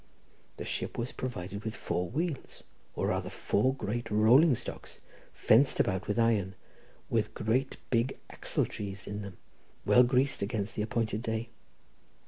The 0.57 0.65
ship 0.65 0.97
was 0.97 1.11
provided 1.11 1.63
with 1.63 1.75
four 1.75 2.09
wheels, 2.09 2.63
or 2.95 3.09
rather 3.09 3.29
four 3.29 3.75
great 3.75 4.09
rolling 4.09 4.55
stocks, 4.55 4.99
fenced 5.31 5.79
about 5.79 6.07
with 6.07 6.17
iron, 6.17 6.55
with 7.11 7.35
great 7.35 7.77
big 7.91 8.17
axle 8.31 8.65
trees 8.65 9.05
in 9.05 9.21
them, 9.21 9.37
well 9.85 10.01
greased 10.01 10.41
against 10.41 10.73
the 10.73 10.81
appointed 10.81 11.21
day. 11.21 11.49